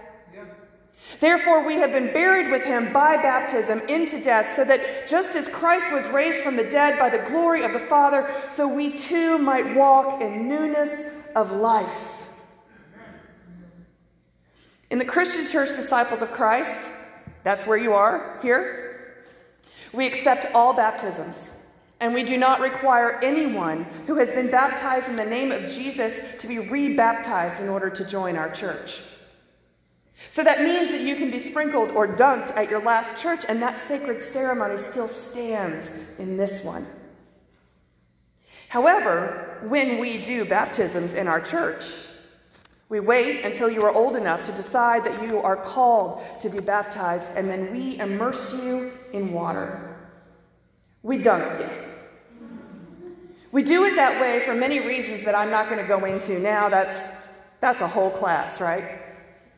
Therefore, 1.20 1.66
we 1.66 1.74
have 1.74 1.92
been 1.92 2.12
buried 2.12 2.50
with 2.50 2.62
him 2.62 2.92
by 2.92 3.16
baptism 3.16 3.80
into 3.88 4.22
death, 4.22 4.54
so 4.54 4.64
that 4.64 5.08
just 5.08 5.34
as 5.34 5.48
Christ 5.48 5.90
was 5.92 6.06
raised 6.06 6.40
from 6.40 6.56
the 6.56 6.64
dead 6.64 6.98
by 6.98 7.08
the 7.08 7.18
glory 7.30 7.64
of 7.64 7.72
the 7.72 7.78
Father, 7.80 8.30
so 8.52 8.68
we 8.68 8.96
too 8.96 9.38
might 9.38 9.74
walk 9.74 10.20
in 10.20 10.48
newness 10.48 11.06
of 11.34 11.50
life. 11.50 12.18
In 14.90 14.98
the 14.98 15.04
Christian 15.04 15.46
Church 15.46 15.70
Disciples 15.70 16.22
of 16.22 16.30
Christ, 16.30 16.78
that's 17.42 17.66
where 17.66 17.76
you 17.76 17.94
are 17.94 18.38
here, 18.42 19.16
we 19.92 20.06
accept 20.06 20.54
all 20.54 20.72
baptisms. 20.74 21.50
And 22.00 22.14
we 22.14 22.22
do 22.22 22.36
not 22.36 22.60
require 22.60 23.18
anyone 23.24 23.84
who 24.06 24.16
has 24.16 24.30
been 24.30 24.50
baptized 24.50 25.08
in 25.08 25.16
the 25.16 25.24
name 25.24 25.50
of 25.50 25.68
Jesus 25.68 26.20
to 26.38 26.46
be 26.46 26.60
rebaptized 26.60 27.58
in 27.58 27.68
order 27.68 27.90
to 27.90 28.04
join 28.04 28.36
our 28.36 28.50
church. 28.52 29.00
So 30.38 30.44
that 30.44 30.62
means 30.62 30.92
that 30.92 31.00
you 31.00 31.16
can 31.16 31.32
be 31.32 31.40
sprinkled 31.40 31.90
or 31.90 32.06
dunked 32.06 32.56
at 32.56 32.70
your 32.70 32.80
last 32.80 33.20
church, 33.20 33.44
and 33.48 33.60
that 33.60 33.80
sacred 33.80 34.22
ceremony 34.22 34.78
still 34.78 35.08
stands 35.08 35.90
in 36.20 36.36
this 36.36 36.62
one. 36.62 36.86
However, 38.68 39.58
when 39.66 39.98
we 39.98 40.18
do 40.18 40.44
baptisms 40.44 41.14
in 41.14 41.26
our 41.26 41.40
church, 41.40 41.86
we 42.88 43.00
wait 43.00 43.44
until 43.44 43.68
you 43.68 43.82
are 43.82 43.92
old 43.92 44.14
enough 44.14 44.44
to 44.44 44.52
decide 44.52 45.02
that 45.06 45.20
you 45.24 45.40
are 45.40 45.56
called 45.56 46.22
to 46.40 46.48
be 46.48 46.60
baptized, 46.60 47.28
and 47.34 47.50
then 47.50 47.72
we 47.72 47.98
immerse 47.98 48.54
you 48.62 48.92
in 49.12 49.32
water. 49.32 49.96
We 51.02 51.18
dunk 51.18 51.58
you. 51.58 51.68
We 53.50 53.64
do 53.64 53.86
it 53.86 53.96
that 53.96 54.20
way 54.20 54.46
for 54.46 54.54
many 54.54 54.78
reasons 54.78 55.24
that 55.24 55.34
I'm 55.34 55.50
not 55.50 55.68
going 55.68 55.82
to 55.82 55.88
go 55.88 56.04
into 56.04 56.38
now. 56.38 56.68
That's, 56.68 56.96
that's 57.60 57.80
a 57.80 57.88
whole 57.88 58.12
class, 58.12 58.60
right? 58.60 59.07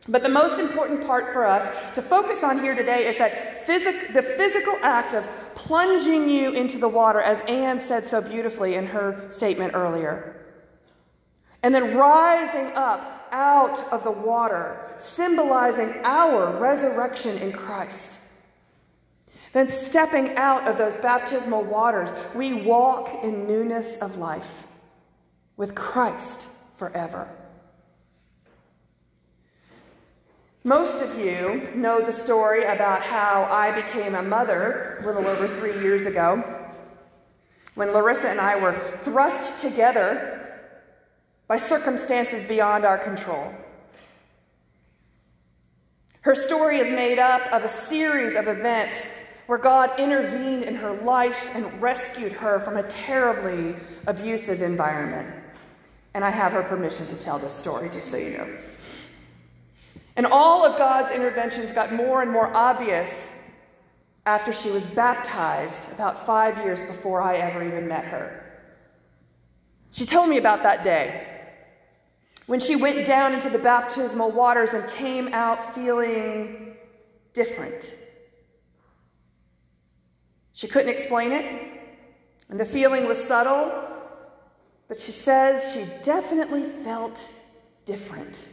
But 0.08 0.22
the 0.22 0.28
most 0.28 0.58
important 0.58 1.06
part 1.06 1.32
for 1.32 1.46
us 1.46 1.68
to 1.94 2.02
focus 2.02 2.42
on 2.42 2.60
here 2.60 2.74
today 2.74 3.06
is 3.06 3.18
that 3.18 3.66
the 3.66 4.22
physical 4.22 4.76
act 4.82 5.14
of 5.14 5.28
plunging 5.54 6.28
you 6.28 6.52
into 6.52 6.78
the 6.78 6.88
water, 6.88 7.20
as 7.20 7.40
Anne 7.46 7.80
said 7.80 8.06
so 8.06 8.20
beautifully 8.20 8.74
in 8.74 8.86
her 8.86 9.30
statement 9.30 9.74
earlier. 9.74 10.46
And 11.62 11.74
then 11.74 11.96
rising 11.96 12.72
up 12.74 13.28
out 13.30 13.78
of 13.92 14.02
the 14.02 14.10
water, 14.10 14.80
symbolizing 14.98 16.00
our 16.02 16.58
resurrection 16.58 17.36
in 17.38 17.52
Christ. 17.52 18.18
Then 19.52 19.68
stepping 19.68 20.36
out 20.36 20.66
of 20.66 20.78
those 20.78 20.96
baptismal 20.96 21.64
waters, 21.64 22.10
we 22.34 22.54
walk 22.54 23.22
in 23.22 23.46
newness 23.46 23.98
of 23.98 24.16
life 24.16 24.66
with 25.56 25.74
Christ 25.74 26.48
forever. 26.76 27.28
Most 30.62 31.02
of 31.02 31.18
you 31.18 31.70
know 31.74 32.04
the 32.04 32.12
story 32.12 32.64
about 32.64 33.02
how 33.02 33.44
I 33.44 33.72
became 33.72 34.14
a 34.14 34.22
mother 34.22 34.98
a 35.00 35.06
little 35.06 35.26
over 35.26 35.48
three 35.58 35.80
years 35.80 36.04
ago 36.04 36.44
when 37.76 37.92
Larissa 37.92 38.28
and 38.28 38.38
I 38.38 38.60
were 38.60 38.74
thrust 39.02 39.62
together 39.62 40.60
by 41.48 41.56
circumstances 41.56 42.44
beyond 42.44 42.84
our 42.84 42.98
control. 42.98 43.54
Her 46.20 46.34
story 46.34 46.78
is 46.78 46.90
made 46.90 47.18
up 47.18 47.40
of 47.52 47.64
a 47.64 47.68
series 47.68 48.34
of 48.34 48.46
events 48.46 49.08
where 49.46 49.56
God 49.56 49.98
intervened 49.98 50.64
in 50.64 50.74
her 50.74 50.92
life 50.92 51.50
and 51.54 51.80
rescued 51.80 52.32
her 52.32 52.60
from 52.60 52.76
a 52.76 52.82
terribly 52.82 53.74
abusive 54.06 54.60
environment. 54.60 55.34
And 56.12 56.22
I 56.22 56.28
have 56.28 56.52
her 56.52 56.62
permission 56.62 57.06
to 57.06 57.14
tell 57.14 57.38
this 57.38 57.54
story, 57.54 57.88
just 57.88 58.10
so 58.10 58.18
you 58.18 58.36
know. 58.36 58.48
And 60.20 60.26
all 60.26 60.66
of 60.66 60.76
God's 60.76 61.10
interventions 61.10 61.72
got 61.72 61.94
more 61.94 62.20
and 62.20 62.30
more 62.30 62.54
obvious 62.54 63.32
after 64.26 64.52
she 64.52 64.70
was 64.70 64.84
baptized 64.84 65.90
about 65.92 66.26
five 66.26 66.58
years 66.58 66.78
before 66.82 67.22
I 67.22 67.36
ever 67.36 67.66
even 67.66 67.88
met 67.88 68.04
her. 68.04 68.44
She 69.92 70.04
told 70.04 70.28
me 70.28 70.36
about 70.36 70.62
that 70.62 70.84
day 70.84 71.26
when 72.44 72.60
she 72.60 72.76
went 72.76 73.06
down 73.06 73.32
into 73.32 73.48
the 73.48 73.58
baptismal 73.58 74.30
waters 74.30 74.74
and 74.74 74.86
came 74.90 75.28
out 75.32 75.74
feeling 75.74 76.76
different. 77.32 77.90
She 80.52 80.68
couldn't 80.68 80.90
explain 80.90 81.32
it, 81.32 81.80
and 82.50 82.60
the 82.60 82.66
feeling 82.66 83.06
was 83.06 83.16
subtle, 83.16 83.72
but 84.86 85.00
she 85.00 85.12
says 85.12 85.72
she 85.72 85.86
definitely 86.04 86.64
felt 86.84 87.26
different. 87.86 88.44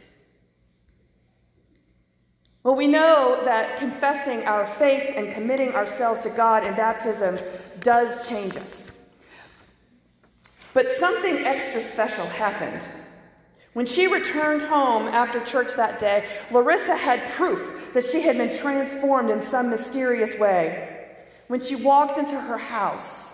Well, 2.64 2.74
we 2.74 2.86
know 2.86 3.40
that 3.44 3.78
confessing 3.78 4.44
our 4.44 4.66
faith 4.66 5.14
and 5.16 5.32
committing 5.32 5.74
ourselves 5.74 6.20
to 6.20 6.30
God 6.30 6.64
in 6.64 6.74
baptism 6.74 7.38
does 7.80 8.28
change 8.28 8.56
us. 8.56 8.90
But 10.74 10.92
something 10.92 11.38
extra 11.38 11.82
special 11.82 12.26
happened. 12.26 12.82
When 13.74 13.86
she 13.86 14.06
returned 14.06 14.62
home 14.62 15.06
after 15.06 15.42
church 15.44 15.74
that 15.76 15.98
day, 15.98 16.26
Larissa 16.50 16.96
had 16.96 17.28
proof 17.30 17.92
that 17.94 18.04
she 18.04 18.22
had 18.22 18.36
been 18.36 18.56
transformed 18.58 19.30
in 19.30 19.42
some 19.42 19.70
mysterious 19.70 20.38
way. 20.38 21.06
When 21.46 21.60
she 21.60 21.76
walked 21.76 22.18
into 22.18 22.38
her 22.38 22.58
house 22.58 23.30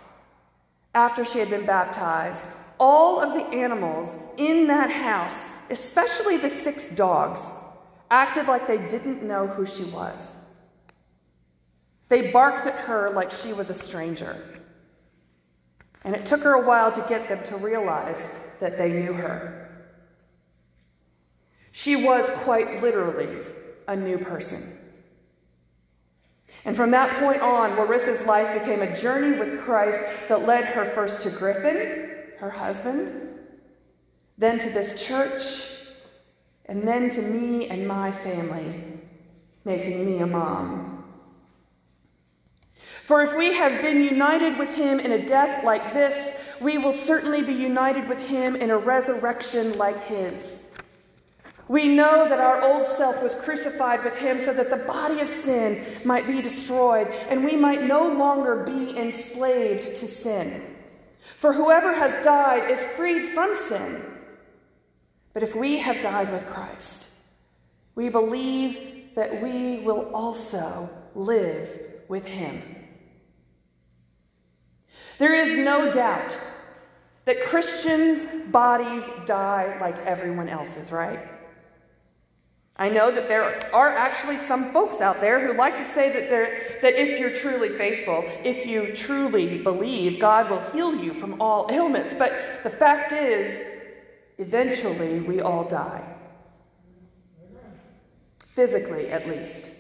after 0.94 1.24
she 1.24 1.38
had 1.38 1.50
been 1.50 1.66
baptized, 1.66 2.44
all 2.78 3.20
of 3.20 3.32
the 3.32 3.56
animals 3.56 4.16
in 4.36 4.66
that 4.66 4.90
house, 4.90 5.48
especially 5.70 6.36
the 6.36 6.50
six 6.50 6.90
dogs, 6.90 7.40
acted 8.10 8.46
like 8.46 8.66
they 8.66 8.78
didn't 8.88 9.22
know 9.22 9.46
who 9.46 9.66
she 9.66 9.84
was. 9.84 10.44
They 12.08 12.30
barked 12.30 12.66
at 12.66 12.74
her 12.80 13.10
like 13.10 13.32
she 13.32 13.52
was 13.52 13.70
a 13.70 13.74
stranger. 13.74 14.44
And 16.04 16.14
it 16.14 16.26
took 16.26 16.42
her 16.42 16.52
a 16.52 16.66
while 16.66 16.92
to 16.92 17.04
get 17.08 17.28
them 17.28 17.42
to 17.44 17.56
realize 17.56 18.28
that 18.60 18.76
they 18.76 18.92
knew 18.92 19.14
her. 19.14 19.86
She 21.72 21.96
was 21.96 22.28
quite 22.42 22.82
literally 22.82 23.40
a 23.88 23.96
new 23.96 24.18
person. 24.18 24.78
And 26.64 26.76
from 26.76 26.92
that 26.92 27.18
point 27.20 27.42
on, 27.42 27.76
Larissa's 27.76 28.24
life 28.26 28.58
became 28.58 28.80
a 28.80 28.96
journey 28.96 29.38
with 29.38 29.60
Christ 29.62 29.98
that 30.28 30.46
led 30.46 30.64
her 30.64 30.84
first 30.84 31.22
to 31.22 31.30
Griffin, 31.30 32.32
her 32.38 32.50
husband, 32.50 33.28
then 34.38 34.58
to 34.58 34.70
this 34.70 35.04
church, 35.04 35.73
and 36.66 36.86
then 36.86 37.10
to 37.10 37.22
me 37.22 37.68
and 37.68 37.86
my 37.86 38.10
family, 38.10 38.82
making 39.64 40.06
me 40.06 40.18
a 40.18 40.26
mom. 40.26 41.04
For 43.04 43.22
if 43.22 43.36
we 43.36 43.52
have 43.52 43.82
been 43.82 44.02
united 44.02 44.58
with 44.58 44.74
him 44.74 44.98
in 44.98 45.12
a 45.12 45.26
death 45.26 45.62
like 45.62 45.92
this, 45.92 46.36
we 46.60 46.78
will 46.78 46.92
certainly 46.92 47.42
be 47.42 47.52
united 47.52 48.08
with 48.08 48.20
him 48.26 48.56
in 48.56 48.70
a 48.70 48.78
resurrection 48.78 49.76
like 49.76 50.00
his. 50.06 50.56
We 51.68 51.88
know 51.88 52.28
that 52.28 52.40
our 52.40 52.62
old 52.62 52.86
self 52.86 53.22
was 53.22 53.34
crucified 53.34 54.04
with 54.04 54.16
him 54.16 54.38
so 54.40 54.52
that 54.54 54.70
the 54.70 54.76
body 54.76 55.20
of 55.20 55.28
sin 55.28 55.84
might 56.04 56.26
be 56.26 56.42
destroyed 56.42 57.08
and 57.08 57.44
we 57.44 57.56
might 57.56 57.82
no 57.82 58.06
longer 58.06 58.64
be 58.64 58.96
enslaved 58.96 59.96
to 59.96 60.06
sin. 60.06 60.62
For 61.38 61.52
whoever 61.52 61.92
has 61.94 62.24
died 62.24 62.70
is 62.70 62.82
freed 62.96 63.30
from 63.30 63.54
sin. 63.54 64.02
But 65.34 65.42
if 65.42 65.54
we 65.54 65.78
have 65.78 66.00
died 66.00 66.32
with 66.32 66.46
Christ, 66.46 67.08
we 67.96 68.08
believe 68.08 69.14
that 69.16 69.42
we 69.42 69.80
will 69.80 70.10
also 70.14 70.88
live 71.14 71.68
with 72.08 72.24
him. 72.24 72.62
There 75.18 75.34
is 75.34 75.56
no 75.56 75.92
doubt 75.92 76.36
that 77.24 77.42
Christians' 77.42 78.24
bodies 78.50 79.04
die 79.26 79.78
like 79.80 79.96
everyone 80.06 80.48
else's, 80.48 80.90
right? 80.92 81.20
I 82.76 82.88
know 82.88 83.12
that 83.12 83.28
there 83.28 83.72
are 83.72 83.96
actually 83.96 84.36
some 84.36 84.72
folks 84.72 85.00
out 85.00 85.20
there 85.20 85.46
who 85.46 85.56
like 85.56 85.78
to 85.78 85.84
say 85.84 86.12
that, 86.12 86.28
that 86.82 87.00
if 87.00 87.20
you're 87.20 87.32
truly 87.32 87.68
faithful, 87.68 88.24
if 88.42 88.66
you 88.66 88.92
truly 88.94 89.58
believe, 89.58 90.18
God 90.18 90.50
will 90.50 90.60
heal 90.72 90.94
you 90.94 91.14
from 91.14 91.40
all 91.40 91.68
ailments. 91.70 92.12
But 92.12 92.32
the 92.64 92.70
fact 92.70 93.12
is, 93.12 93.73
eventually 94.38 95.20
we 95.20 95.40
all 95.40 95.64
die. 95.64 96.02
Physically, 98.54 99.10
at 99.10 99.28
least. 99.28 99.72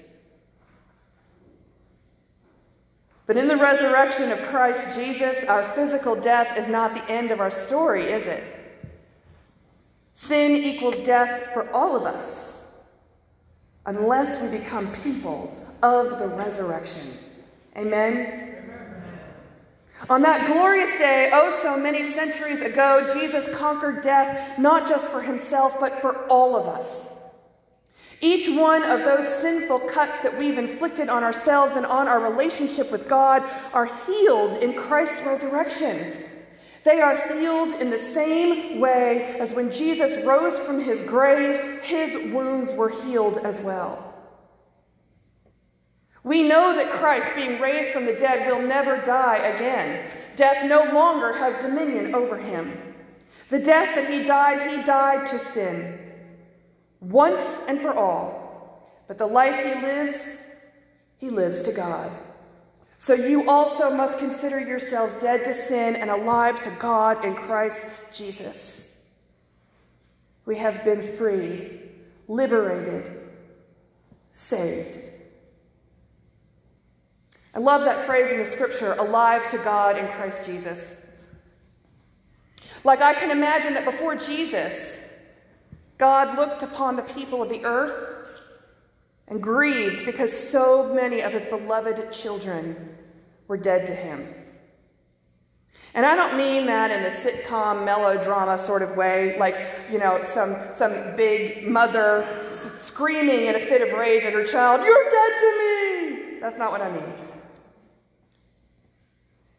But 3.26 3.36
in 3.36 3.48
the 3.48 3.56
resurrection 3.56 4.30
of 4.30 4.38
Christ 4.42 4.94
Jesus, 4.94 5.44
our 5.44 5.62
physical 5.74 6.14
death 6.14 6.58
is 6.58 6.68
not 6.68 6.94
the 6.94 7.10
end 7.10 7.30
of 7.30 7.40
our 7.40 7.50
story, 7.50 8.12
is 8.12 8.26
it? 8.26 8.44
Sin 10.14 10.56
equals 10.56 11.00
death 11.00 11.52
for 11.52 11.70
all 11.72 11.96
of 11.96 12.04
us 12.04 12.52
unless 13.86 14.40
we 14.40 14.58
become 14.58 14.92
people 14.96 15.56
of 15.82 16.18
the 16.18 16.28
resurrection. 16.28 17.12
Amen? 17.76 18.43
On 20.10 20.20
that 20.22 20.46
glorious 20.46 20.94
day, 20.96 21.30
oh 21.32 21.50
so 21.62 21.78
many 21.78 22.04
centuries 22.04 22.60
ago, 22.60 23.06
Jesus 23.14 23.48
conquered 23.56 24.02
death 24.02 24.58
not 24.58 24.86
just 24.86 25.08
for 25.08 25.22
himself, 25.22 25.76
but 25.80 26.00
for 26.02 26.26
all 26.26 26.56
of 26.56 26.66
us. 26.66 27.10
Each 28.20 28.48
one 28.48 28.82
of 28.82 29.00
those 29.00 29.26
sinful 29.40 29.80
cuts 29.80 30.20
that 30.20 30.38
we've 30.38 30.58
inflicted 30.58 31.08
on 31.08 31.22
ourselves 31.22 31.74
and 31.74 31.86
on 31.86 32.06
our 32.06 32.20
relationship 32.20 32.92
with 32.92 33.08
God 33.08 33.42
are 33.72 33.90
healed 34.06 34.62
in 34.62 34.74
Christ's 34.74 35.24
resurrection. 35.24 36.24
They 36.84 37.00
are 37.00 37.16
healed 37.38 37.80
in 37.80 37.90
the 37.90 37.98
same 37.98 38.80
way 38.80 39.36
as 39.40 39.52
when 39.52 39.70
Jesus 39.70 40.22
rose 40.24 40.58
from 40.60 40.80
his 40.80 41.00
grave, 41.02 41.82
his 41.82 42.32
wounds 42.32 42.70
were 42.72 42.90
healed 42.90 43.38
as 43.38 43.58
well. 43.60 44.13
We 46.24 46.42
know 46.42 46.74
that 46.74 46.90
Christ, 46.90 47.28
being 47.36 47.60
raised 47.60 47.90
from 47.92 48.06
the 48.06 48.14
dead, 48.14 48.50
will 48.50 48.66
never 48.66 48.96
die 49.02 49.36
again. 49.36 50.10
Death 50.36 50.64
no 50.64 50.84
longer 50.92 51.34
has 51.34 51.62
dominion 51.62 52.14
over 52.14 52.38
him. 52.38 52.76
The 53.50 53.58
death 53.58 53.94
that 53.94 54.10
he 54.10 54.24
died, 54.24 54.70
he 54.70 54.82
died 54.82 55.26
to 55.28 55.38
sin, 55.38 55.98
once 57.00 57.60
and 57.68 57.80
for 57.80 57.92
all. 57.92 58.90
But 59.06 59.18
the 59.18 59.26
life 59.26 59.62
he 59.64 59.80
lives, 59.86 60.46
he 61.18 61.28
lives 61.28 61.62
to 61.62 61.72
God. 61.72 62.10
So 62.98 63.12
you 63.12 63.50
also 63.50 63.94
must 63.94 64.18
consider 64.18 64.58
yourselves 64.58 65.14
dead 65.16 65.44
to 65.44 65.52
sin 65.52 65.94
and 65.94 66.08
alive 66.08 66.62
to 66.62 66.70
God 66.70 67.22
in 67.22 67.34
Christ 67.34 67.84
Jesus. 68.14 68.96
We 70.46 70.56
have 70.56 70.84
been 70.84 71.02
freed, 71.16 71.82
liberated, 72.28 73.12
saved. 74.32 74.98
I 77.54 77.60
love 77.60 77.82
that 77.84 78.04
phrase 78.04 78.30
in 78.30 78.38
the 78.38 78.44
scripture, 78.44 78.94
alive 78.94 79.48
to 79.50 79.58
God 79.58 79.96
in 79.96 80.08
Christ 80.08 80.44
Jesus. 80.44 80.90
Like 82.82 83.00
I 83.00 83.14
can 83.14 83.30
imagine 83.30 83.74
that 83.74 83.84
before 83.84 84.16
Jesus, 84.16 85.00
God 85.96 86.36
looked 86.36 86.62
upon 86.62 86.96
the 86.96 87.02
people 87.02 87.42
of 87.42 87.48
the 87.48 87.64
earth 87.64 88.40
and 89.28 89.42
grieved 89.42 90.04
because 90.04 90.36
so 90.36 90.92
many 90.92 91.20
of 91.20 91.32
his 91.32 91.44
beloved 91.44 92.12
children 92.12 92.96
were 93.46 93.56
dead 93.56 93.86
to 93.86 93.94
him. 93.94 94.34
And 95.94 96.04
I 96.04 96.16
don't 96.16 96.36
mean 96.36 96.66
that 96.66 96.90
in 96.90 97.04
the 97.04 97.08
sitcom 97.08 97.84
melodrama 97.84 98.58
sort 98.58 98.82
of 98.82 98.96
way, 98.96 99.38
like, 99.38 99.56
you 99.90 99.98
know, 99.98 100.24
some, 100.24 100.56
some 100.74 101.14
big 101.16 101.68
mother 101.68 102.26
screaming 102.78 103.46
in 103.46 103.54
a 103.54 103.60
fit 103.60 103.80
of 103.80 103.96
rage 103.96 104.24
at 104.24 104.32
her 104.32 104.44
child, 104.44 104.84
You're 104.84 105.10
dead 105.10 105.32
to 105.40 106.32
me! 106.32 106.40
That's 106.40 106.58
not 106.58 106.72
what 106.72 106.80
I 106.80 106.90
mean. 106.90 107.23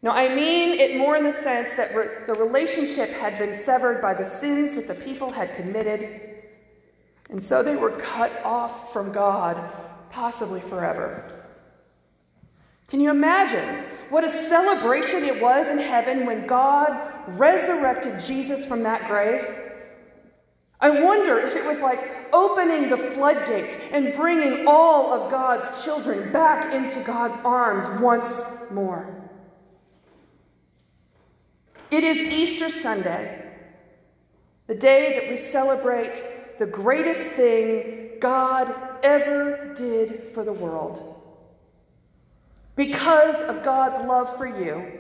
No, 0.06 0.12
I 0.12 0.34
mean 0.34 0.80
it 0.80 0.98
more 0.98 1.18
in 1.18 1.24
the 1.24 1.32
sense 1.32 1.72
that 1.78 1.96
re- 1.96 2.26
the 2.28 2.36
relationship 2.36 3.10
had 3.10 3.39
been 3.39 3.56
severed 3.56 4.04
by 4.04 4.13
the 4.13 4.24
sins 4.24 4.76
that 4.76 4.88
the 4.88 4.94
people 4.94 5.32
had 5.32 5.56
committed 5.56 6.22
and 7.32 7.44
so 7.44 7.63
they 7.63 7.76
were 7.76 7.89
cut 7.89 8.32
off 8.44 8.94
from 8.94 9.12
God, 9.12 9.58
possibly 10.12 10.62
forever. 10.62 11.26
Can 12.88 13.00
you 13.00 13.10
imagine 13.10 13.84
what 14.12 14.24
a 14.24 14.30
celebration 14.30 15.24
it 15.24 15.41
was 15.41 15.70
in 15.70 15.80
heaven 15.80 16.28
when 16.28 16.46
God 16.46 16.96
resurrected 17.30 18.24
Jesus 18.24 18.63
from 18.63 18.84
that 18.84 19.08
grave? 19.08 19.44
I 20.80 21.02
wonder 21.02 21.39
if 21.39 21.56
it 21.56 21.65
was 21.65 21.80
like 21.80 22.28
opening 22.32 22.89
the 22.91 22.98
floodgates 23.15 23.76
and 23.91 24.15
bringing 24.15 24.68
all 24.68 25.12
of 25.12 25.32
God's 25.32 25.84
children 25.84 26.32
back 26.32 26.76
into 26.76 27.02
God's 27.02 27.44
arms 27.44 28.00
once 28.02 28.39
more. 28.70 29.24
It 31.95 32.03
is 32.03 32.17
Easter 32.17 32.69
Sunday, 32.69 33.41
the 34.67 34.75
day 34.75 35.17
that 35.17 35.29
we 35.29 35.38
celebrate 35.38 36.21
the 36.60 36.65
greatest 36.65 37.21
thing 37.21 38.10
God 38.19 38.75
ever 39.01 39.73
did 39.77 40.34
for 40.34 40.43
the 40.43 40.51
world. 40.51 41.21
Because 42.75 43.41
of 43.43 43.63
God's 43.63 44.05
love 44.05 44.36
for 44.36 44.45
you, 44.45 44.99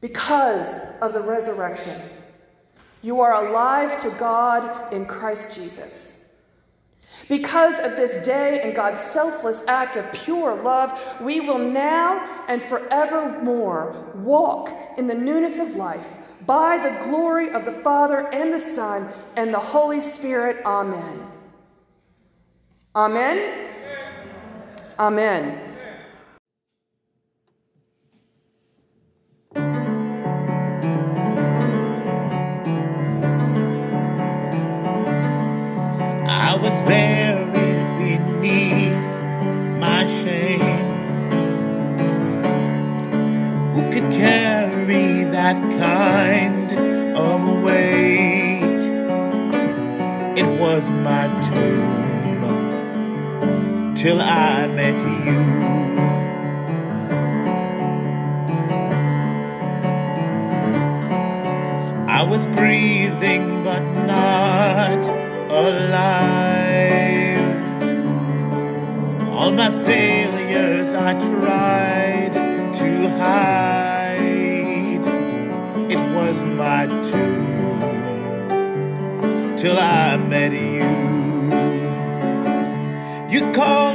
because 0.00 0.96
of 1.00 1.12
the 1.12 1.22
resurrection, 1.22 1.94
you 3.00 3.20
are 3.20 3.46
alive 3.46 4.02
to 4.02 4.10
God 4.18 4.92
in 4.92 5.06
Christ 5.06 5.54
Jesus. 5.54 6.21
Because 7.32 7.78
of 7.78 7.92
this 7.92 8.22
day 8.26 8.60
and 8.60 8.74
God's 8.74 9.00
selfless 9.00 9.62
act 9.66 9.96
of 9.96 10.04
pure 10.12 10.54
love, 10.54 10.92
we 11.18 11.40
will 11.40 11.56
now 11.56 12.44
and 12.46 12.62
forevermore 12.64 14.12
walk 14.16 14.70
in 14.98 15.06
the 15.06 15.14
newness 15.14 15.58
of 15.58 15.74
life 15.74 16.06
by 16.44 16.76
the 16.76 17.06
glory 17.06 17.48
of 17.48 17.64
the 17.64 17.72
Father 17.72 18.28
and 18.34 18.52
the 18.52 18.60
Son 18.60 19.10
and 19.34 19.54
the 19.54 19.58
Holy 19.58 20.02
Spirit. 20.02 20.62
Amen. 20.66 21.26
Amen. 22.94 23.70
Amen. 24.98 25.71
I 55.04 55.24
you. 55.24 55.40
I 62.08 62.22
was 62.24 62.46
breathing 62.46 63.64
but 63.64 63.80
not 64.06 65.04
alive. 65.50 66.52
All 69.32 69.50
my 69.50 69.70
failures 69.84 70.94
I 70.94 71.14
tried 71.18 72.32
to 72.74 73.08
hide. 73.18 75.06
It 75.90 75.98
was 76.14 76.42
my 76.42 76.86
tomb 76.86 77.80
till 79.56 79.78
I 79.78 80.16
met 80.16 80.52
you. 80.52 80.92
You 83.32 83.52
called 83.52 83.91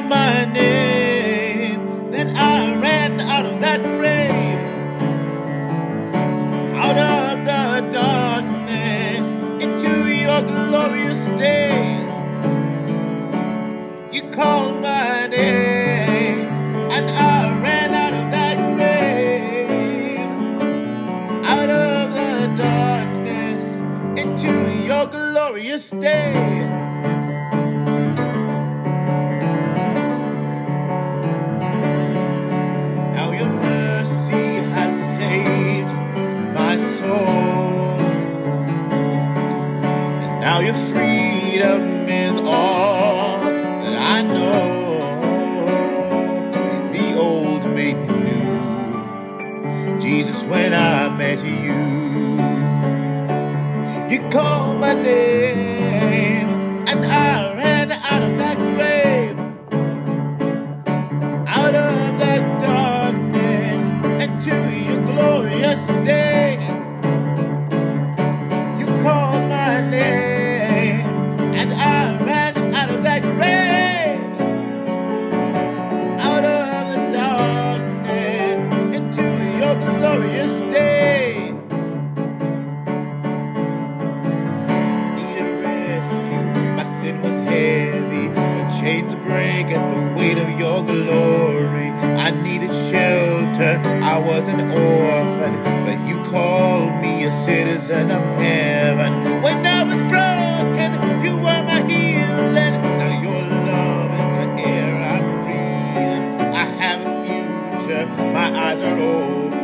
my 108.33 108.49
eyes 108.57 108.81
are 108.81 108.99
open. 108.99 109.57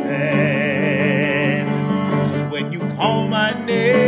Cause 2.30 2.44
when 2.52 2.72
you 2.72 2.80
call 2.96 3.28
my 3.28 3.52
name, 3.64 4.03